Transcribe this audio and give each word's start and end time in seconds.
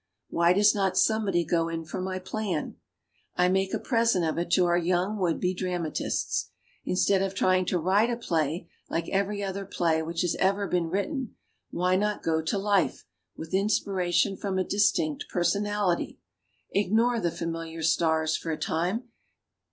Why 0.29 0.53
does 0.53 0.73
not 0.73 0.97
somebody 0.97 1.45
go 1.45 1.69
in 1.69 1.85
for 1.85 2.01
my 2.01 2.17
plan? 2.17 2.75
I 3.35 3.49
make 3.49 3.71
a 3.71 3.77
present 3.77 4.25
of 4.25 4.39
it 4.39 4.49
to 4.53 4.65
our 4.65 4.75
young 4.75 5.19
would 5.19 5.39
be 5.39 5.53
dramatists. 5.53 6.49
Instead 6.83 7.21
of 7.21 7.35
trying 7.35 7.65
to 7.67 7.77
write 7.77 8.09
a 8.09 8.17
play 8.17 8.67
like 8.89 9.07
every 9.09 9.43
other 9.43 9.63
play 9.63 10.01
which 10.01 10.21
has 10.21 10.35
ever 10.39 10.67
been 10.67 10.89
written, 10.89 11.35
why 11.69 11.95
not 11.97 12.23
go 12.23 12.41
to 12.41 12.57
life, 12.57 13.05
with 13.37 13.53
inspiration 13.53 14.35
from 14.37 14.57
a 14.57 14.63
distinct 14.63 15.25
per 15.29 15.43
sonality? 15.43 16.17
Ignore 16.71 17.19
the 17.19 17.29
familiar 17.29 17.83
stars 17.83 18.35
for 18.35 18.49
a 18.51 18.57
time. 18.57 19.03